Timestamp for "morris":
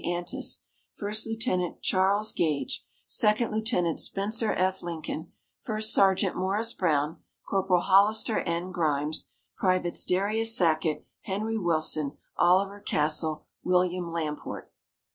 6.35-6.73